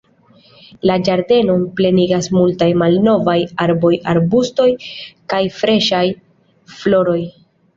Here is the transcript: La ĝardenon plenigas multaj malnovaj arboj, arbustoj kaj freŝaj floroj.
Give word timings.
La 0.91 0.93
ĝardenon 1.09 1.65
plenigas 1.79 2.29
multaj 2.37 2.69
malnovaj 2.83 3.37
arboj, 3.67 3.93
arbustoj 4.15 4.69
kaj 5.35 5.43
freŝaj 5.59 6.05
floroj. 6.81 7.21